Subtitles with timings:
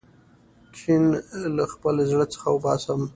[0.75, 1.03] کین
[1.55, 3.01] له خپل زړه څخه وباسم.